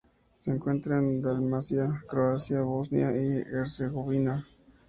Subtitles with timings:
[0.39, 4.43] Se encuentra en Dalmacia, Croacia y Bosnia y Herzegovina.